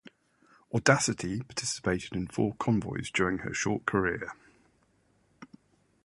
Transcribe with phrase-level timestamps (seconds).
[0.73, 4.33] "Audacity" participated in four convoys during her short career.